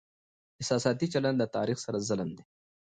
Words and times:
احساساتي 0.61 1.05
چلند 1.13 1.35
له 1.41 1.47
تاريخ 1.55 1.77
سره 1.85 1.97
ظلم 2.07 2.29
دی. 2.37 2.43